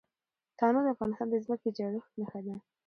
تنوع 0.57 0.83
د 0.83 0.87
افغانستان 0.95 1.27
د 1.29 1.35
ځمکې 1.43 1.69
د 1.71 1.75
جوړښت 1.77 2.11
نښه 2.21 2.39
ده. 2.45 2.55